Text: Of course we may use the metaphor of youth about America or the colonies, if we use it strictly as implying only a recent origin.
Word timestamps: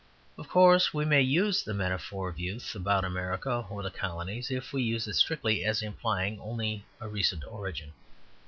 Of 0.35 0.47
course 0.49 0.95
we 0.95 1.05
may 1.05 1.21
use 1.21 1.61
the 1.61 1.75
metaphor 1.75 2.27
of 2.27 2.39
youth 2.39 2.73
about 2.73 3.05
America 3.05 3.67
or 3.69 3.83
the 3.83 3.91
colonies, 3.91 4.49
if 4.49 4.73
we 4.73 4.81
use 4.81 5.07
it 5.07 5.13
strictly 5.13 5.63
as 5.63 5.83
implying 5.83 6.39
only 6.39 6.83
a 6.99 7.07
recent 7.07 7.43
origin. 7.45 7.93